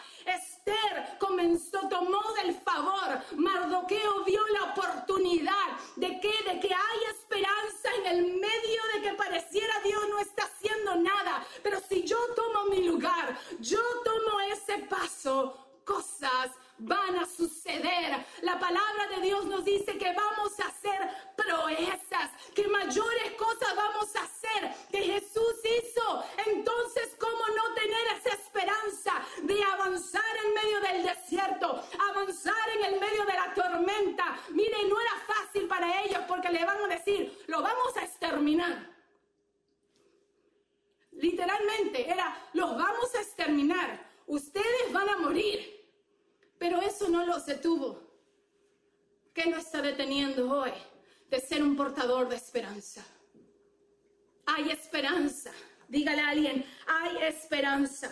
[1.19, 3.21] Comenzó, tomó del favor.
[3.37, 9.13] Mardoqueo vio la oportunidad de que, de que hay esperanza en el medio de que
[9.15, 11.45] pareciera Dios no está haciendo nada.
[11.63, 18.27] Pero si yo tomo mi lugar, yo tomo ese paso, cosas van a suceder.
[18.43, 24.15] La palabra de Dios nos dice que vamos a hacer proezas, que mayores cosas vamos
[24.17, 26.25] a hacer que Jesús hizo.
[26.47, 33.01] Entonces, ¿cómo no tener esa esperanza de avanzar en medio del desierto, avanzar en el
[33.01, 34.39] medio de la tormenta?
[34.51, 38.97] Mire, no era fácil para ellos porque le van a decir, lo vamos a exterminar.
[42.03, 44.05] Era, los vamos a exterminar.
[44.27, 45.77] Ustedes van a morir.
[46.59, 48.01] Pero eso no los detuvo.
[49.35, 50.73] ¿Qué no está deteniendo hoy
[51.29, 53.05] de ser un portador de esperanza?
[54.47, 55.53] Hay esperanza.
[55.89, 58.11] Dígale a alguien, hay esperanza.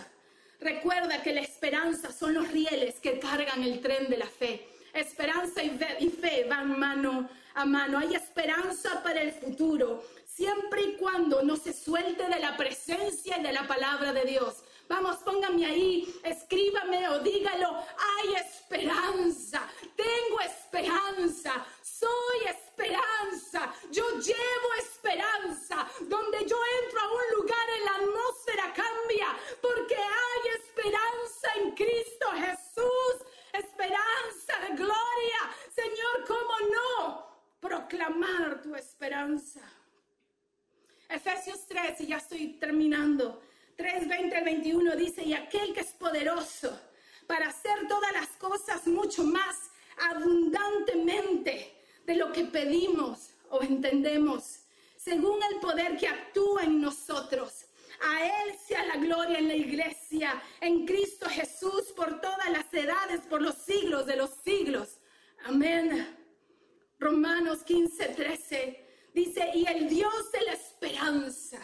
[0.61, 4.69] Recuerda que la esperanza son los rieles que cargan el tren de la fe.
[4.93, 7.99] Esperanza y fe van mano a mano.
[7.99, 13.43] Hay esperanza para el futuro, siempre y cuando no se suelte de la presencia y
[13.43, 14.65] de la palabra de Dios.
[14.89, 17.69] Vamos, póngame ahí, escríbame o dígalo.
[17.71, 19.63] Hay esperanza,
[19.97, 25.89] tengo esperanza, soy esperanza, yo llevo esperanza.
[26.01, 29.29] Donde yo entro a un lugar, la atmósfera cambia
[29.63, 33.27] porque hay esperanza en Cristo Jesús.
[33.53, 35.41] Esperanza de gloria.
[35.73, 37.27] Señor, ¿cómo no?
[37.61, 39.61] Proclamar tu esperanza.
[41.15, 43.43] Efesios 3, y ya estoy terminando.
[43.77, 46.79] 3, 20 al 21 dice, y aquel que es poderoso
[47.27, 49.71] para hacer todas las cosas mucho más
[50.11, 51.75] abundantemente
[52.05, 54.61] de lo que pedimos o entendemos,
[54.97, 57.67] según el poder que actúa en nosotros.
[58.03, 63.21] A Él sea la gloria en la iglesia, en Cristo Jesús, por todas las edades,
[63.23, 64.99] por los siglos de los siglos.
[65.45, 66.17] Amén.
[66.99, 71.59] Romanos 15, 13 dice, y el Dios de la esperanza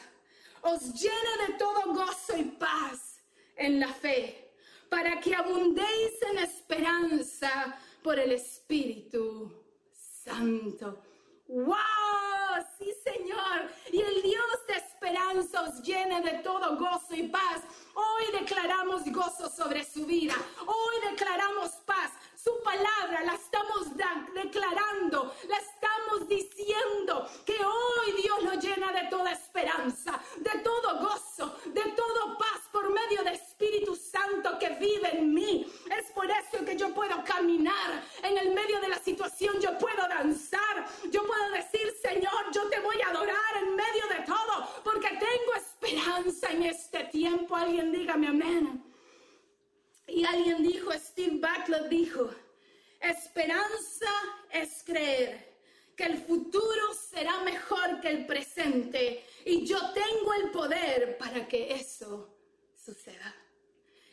[0.63, 3.21] os llene de todo gozo y paz
[3.57, 4.55] en la fe,
[4.89, 9.53] para que abundéis en esperanza por el Espíritu
[9.93, 11.03] Santo.
[11.47, 11.77] ¡Wow!
[12.79, 13.71] Sí, Señor.
[13.93, 17.63] Y el Dios de esperanza os llene de todo gozo y paz.
[17.95, 20.35] Hoy declaramos gozo sobre su vida.
[20.67, 22.13] Hoy declaramos paz.
[22.43, 23.89] Su palabra la estamos
[24.35, 31.59] declarando, la estamos diciendo que hoy Dios lo llena de toda esperanza, de todo gozo,
[31.67, 35.71] de todo paz por medio del Espíritu Santo que vive en mí.
[35.95, 40.09] Es por eso que yo puedo caminar en el medio de la situación, yo puedo
[40.09, 45.09] danzar, yo puedo decir, Señor, yo te voy a adorar en medio de todo, porque
[45.09, 47.55] tengo esperanza en este tiempo.
[47.55, 48.85] Alguien dígame amén.
[50.25, 52.31] Alguien dijo, Steve Butler dijo,
[53.01, 54.11] esperanza
[54.51, 55.51] es creer
[55.97, 61.75] que el futuro será mejor que el presente y yo tengo el poder para que
[61.75, 62.37] eso
[62.75, 63.35] suceda.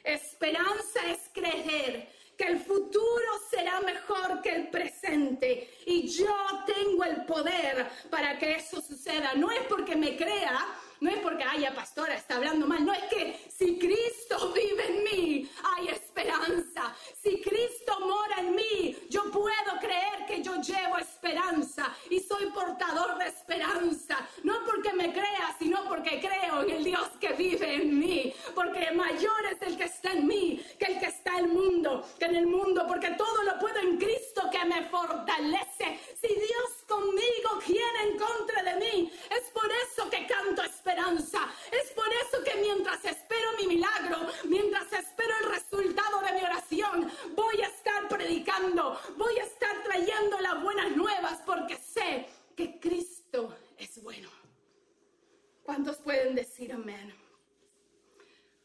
[0.04, 6.34] Esperanza es creer que el futuro será mejor que el presente y yo
[6.66, 9.34] tengo el poder para que eso suceda.
[9.34, 10.66] No es porque me crea,
[11.00, 15.04] no es porque, haya pastora, está hablando mal, no es que si Cristo vive en
[15.04, 16.96] mí, hay esperanza.
[17.22, 23.18] Si Cristo mora en mí, yo puedo creer que yo llevo esperanza y soy portador
[23.20, 24.28] de esperanza.
[24.44, 28.34] No porque me crea, sino porque creo en el Dios que vive en mí.
[28.56, 32.06] Porque mayor es el que está en mí que el que está está el mundo,
[32.18, 36.00] que en el mundo, porque todo lo puedo en Cristo que me fortalece.
[36.22, 39.12] Si Dios conmigo, ¿quién en contra de mí?
[39.30, 41.40] Es por eso que canto esperanza.
[41.70, 47.12] Es por eso que mientras espero mi milagro, mientras espero el resultado de mi oración,
[47.36, 53.56] voy a estar predicando, voy a estar trayendo las buenas nuevas porque sé que Cristo
[53.78, 54.30] es bueno.
[55.64, 57.14] ¿Cuántos pueden decir amén?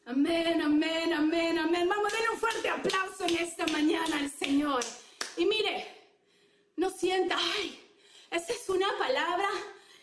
[0.07, 1.89] Amén, amén, amén, amén.
[1.89, 4.83] Vamos a darle un fuerte aplauso en esta mañana al Señor.
[5.37, 5.87] Y mire,
[6.77, 7.79] no sienta, ay,
[8.31, 9.49] esa es una palabra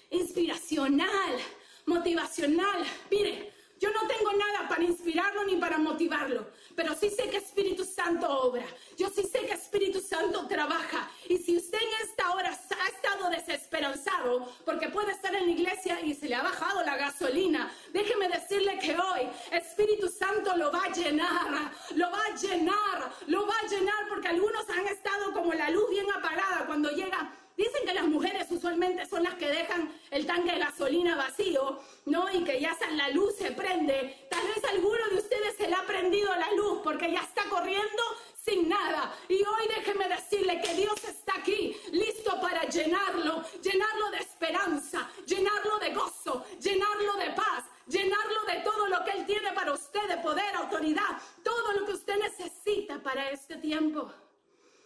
[0.10, 1.40] inspiracional,
[1.86, 2.86] motivacional.
[3.10, 6.50] Mire, yo no tengo nada para inspirarlo ni para motivarlo,
[6.80, 8.64] pero sí sé que Espíritu Santo obra.
[8.98, 11.12] Yo sí sé que Espíritu Santo trabaja.
[11.28, 16.00] Y si usted en esta hora ha estado desesperanzado porque puede estar en la iglesia
[16.00, 20.86] y se le ha bajado la gasolina, déjeme decirle que hoy Espíritu Santo lo va
[20.86, 25.52] a llenar, lo va a llenar, lo va a llenar porque algunos han estado como
[25.52, 29.93] la luz bien apagada cuando llega Dicen que las mujeres usualmente son las que dejan
[30.12, 32.32] el tanque de gasolina vacío, ¿no?
[32.32, 34.28] Y que ya la luz se prende.
[34.30, 38.01] Tal vez alguno de ustedes se le ha prendido la luz porque ya está corriendo
[38.45, 39.14] sin nada.
[39.28, 45.80] Y hoy déjeme decirle que Dios está aquí, listo para llenarlo, llenarlo de esperanza, llenarlo
[45.80, 50.16] de gozo, llenarlo de paz, llenarlo de todo lo que Él tiene para usted, de
[50.20, 54.10] poder, autoridad, todo lo que usted necesita para este tiempo.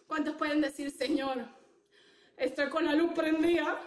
[0.08, 1.63] ¿Cuántos pueden decir, Señor?
[2.38, 3.80] Estoy con la luz prendida.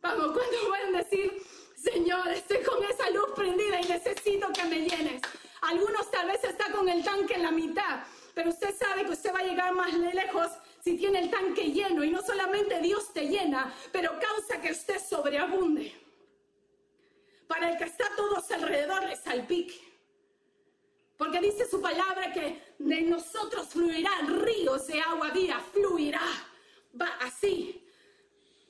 [0.00, 1.42] Vamos, ¿cuántos pueden decir,
[1.76, 5.22] Señor, estoy con esa luz prendida y necesito que me llenes?
[5.62, 8.02] Algunos tal vez está con el tanque en la mitad,
[8.34, 10.48] pero usted sabe que usted va a llegar más lejos
[10.82, 14.98] si tiene el tanque lleno y no solamente Dios te llena, pero causa que usted
[14.98, 15.94] sobreabunde.
[17.46, 19.92] Para el que está a todos alrededor le salpique.
[21.16, 26.22] Porque dice su palabra que de nosotros fluirán ríos de agua viva, fluirá
[27.00, 27.86] va así,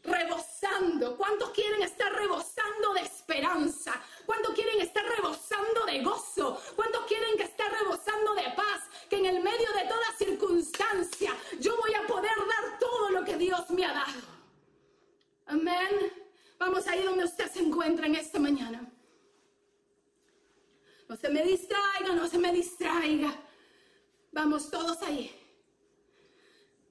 [0.03, 1.17] rebosando.
[1.17, 4.01] ¿Cuántos quieren estar rebosando de esperanza?
[4.27, 6.61] ¿Cuántos quieren estar rebosando de gozo?
[6.77, 8.83] ¿Cuántos quieren que esté rebosando de paz?
[9.09, 13.37] Que en el medio de toda circunstancia yo voy a poder dar todo lo que
[13.37, 14.21] Dios me ha dado.
[15.47, 16.13] Amén.
[16.59, 18.89] Vamos ahí donde usted se encuentra en esta mañana.
[21.09, 23.35] No se me distraiga, no se me distraiga.
[24.33, 25.42] Vamos todos ahí.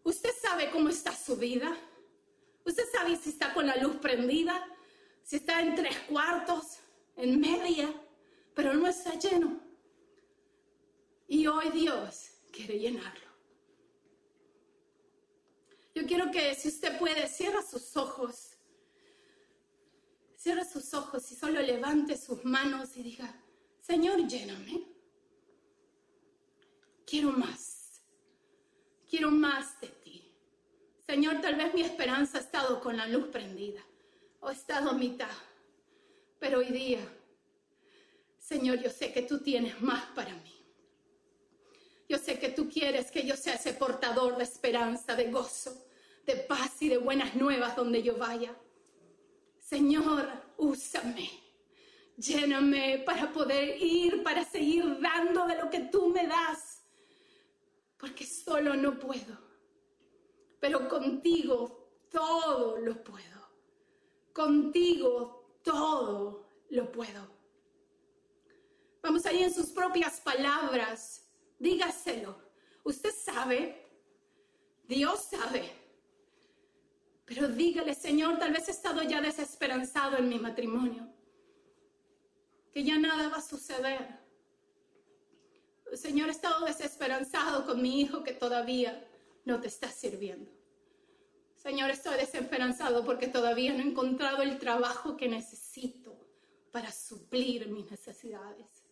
[0.03, 1.77] ¿Usted sabe cómo está su vida?
[2.65, 4.67] ¿Usted sabe si está con la luz prendida?
[5.23, 6.79] Si está en tres cuartos,
[7.15, 7.93] en media,
[8.55, 9.59] pero no está lleno.
[11.27, 13.31] Y hoy Dios quiere llenarlo.
[15.93, 18.57] Yo quiero que si usted puede, cierra sus ojos.
[20.35, 23.33] Cierra sus ojos y solo levante sus manos y diga,
[23.81, 24.87] Señor, lléname.
[27.05, 27.70] Quiero más
[29.11, 30.23] quiero más de ti.
[31.05, 33.81] Señor, tal vez mi esperanza ha estado con la luz prendida
[34.39, 35.35] o ha estado a mitad,
[36.39, 37.01] pero hoy día,
[38.39, 40.55] Señor, yo sé que tú tienes más para mí.
[42.07, 45.85] Yo sé que tú quieres que yo sea ese portador de esperanza, de gozo,
[46.25, 48.55] de paz y de buenas nuevas donde yo vaya.
[49.59, 50.25] Señor,
[50.57, 51.29] úsame.
[52.15, 56.80] Lléname para poder ir, para seguir dando de lo que tú me das
[58.01, 59.37] porque solo no puedo,
[60.59, 63.47] pero contigo todo lo puedo.
[64.33, 67.27] Contigo todo lo puedo.
[69.03, 71.29] Vamos ahí en sus propias palabras,
[71.59, 72.35] dígaselo.
[72.83, 73.87] Usted sabe,
[74.87, 75.71] Dios sabe,
[77.23, 81.07] pero dígale, Señor, tal vez he estado ya desesperanzado en mi matrimonio,
[82.73, 84.20] que ya nada va a suceder
[85.97, 89.05] Señor, he estado desesperanzado con mi hijo que todavía
[89.45, 90.49] no te está sirviendo.
[91.55, 96.17] Señor, estoy desesperanzado porque todavía no he encontrado el trabajo que necesito
[96.71, 98.83] para suplir mis necesidades.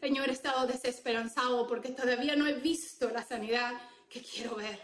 [0.00, 3.72] Señor, he estado desesperanzado porque todavía no he visto la sanidad
[4.08, 4.80] que quiero ver.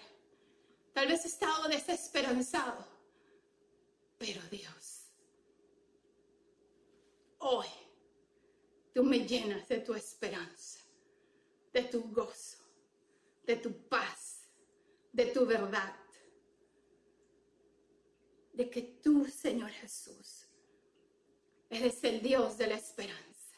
[0.93, 2.87] Tal vez he estado desesperanzado,
[4.19, 5.13] pero Dios,
[7.39, 7.67] hoy
[8.93, 10.86] tú me llenas de tu esperanza
[11.77, 12.57] de tu gozo,
[13.45, 14.49] de tu paz,
[15.13, 15.95] de tu verdad.
[18.55, 20.49] De que tú, Señor Jesús,
[21.69, 23.57] eres el Dios de la esperanza.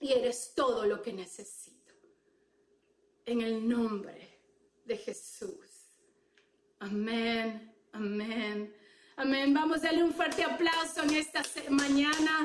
[0.00, 1.94] Y eres todo lo que necesito.
[3.24, 4.40] En el nombre
[4.84, 5.68] de Jesús.
[6.80, 8.76] Amén, amén,
[9.14, 9.54] amén.
[9.54, 12.44] Vamos a darle un fuerte aplauso en esta mañana.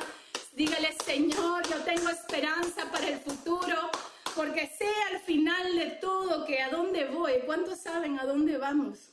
[0.53, 3.89] Dígale, Señor, yo tengo esperanza para el futuro.
[4.35, 7.33] Porque sé al final de todo que a dónde voy.
[7.45, 9.09] ¿Cuántos saben a dónde vamos?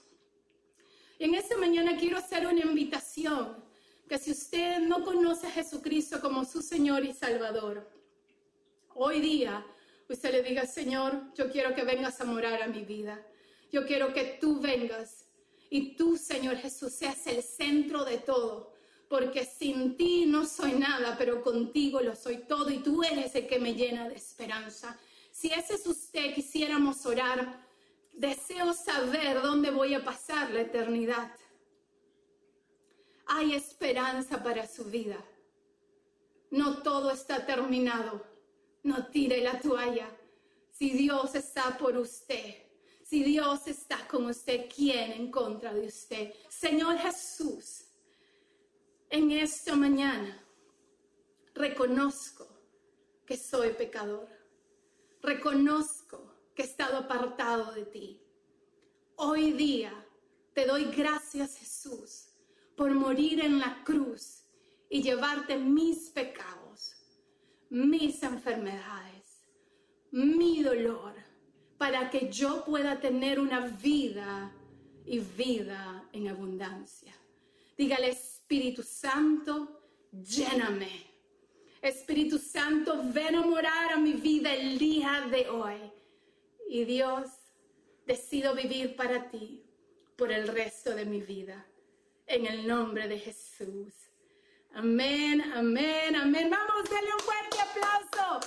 [1.18, 3.56] Y en esta mañana quiero hacer una invitación,
[4.08, 7.90] que si usted no conoce a Jesucristo como su Señor y Salvador,
[8.94, 9.66] hoy día
[10.08, 13.20] usted le diga, Señor, yo quiero que vengas a morar a mi vida.
[13.70, 15.26] Yo quiero que tú vengas
[15.70, 18.72] y tú, Señor Jesús, seas el centro de todo.
[19.08, 23.46] Porque sin ti no soy nada, pero contigo lo soy todo y tú eres el
[23.46, 24.98] que me llena de esperanza.
[25.39, 27.64] Si ese es usted, quisiéramos orar.
[28.12, 31.30] Deseo saber dónde voy a pasar la eternidad.
[33.24, 35.24] Hay esperanza para su vida.
[36.51, 38.26] No todo está terminado.
[38.82, 40.11] No tire la toalla.
[40.72, 42.57] Si Dios está por usted,
[43.05, 46.34] si Dios está con usted, ¿quién en contra de usted?
[46.49, 47.84] Señor Jesús,
[49.09, 50.45] en esta mañana
[51.55, 52.49] reconozco
[53.24, 54.38] que soy pecador.
[55.22, 58.20] Reconozco que he estado apartado de ti.
[59.16, 59.92] Hoy día
[60.54, 62.28] te doy gracias, Jesús,
[62.76, 64.44] por morir en la cruz
[64.88, 66.94] y llevarte mis pecados,
[67.68, 69.44] mis enfermedades,
[70.10, 71.14] mi dolor
[71.78, 74.52] para que yo pueda tener una vida
[75.04, 77.14] y vida en abundancia.
[77.76, 79.80] Dígale, Espíritu Santo,
[80.12, 81.07] lléname.
[81.82, 85.92] Espíritu Santo, ven a morar a mi vida el día de hoy.
[86.68, 87.28] Y Dios,
[88.06, 89.62] decido vivir para ti
[90.16, 91.64] por el resto de mi vida.
[92.26, 93.94] En el nombre de Jesús.
[94.74, 96.50] Amén, amén, amén.
[96.50, 98.46] Vamos, denle un fuerte aplauso.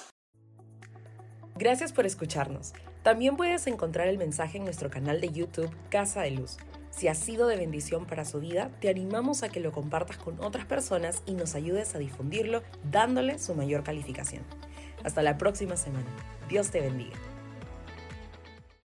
[1.55, 2.73] Gracias por escucharnos.
[3.01, 6.57] También puedes encontrar el mensaje en nuestro canal de YouTube Casa de Luz.
[6.91, 10.39] Si ha sido de bendición para su vida, te animamos a que lo compartas con
[10.41, 12.61] otras personas y nos ayudes a difundirlo
[12.91, 14.43] dándole su mayor calificación.
[15.03, 16.07] Hasta la próxima semana.
[16.49, 17.30] Dios te bendiga.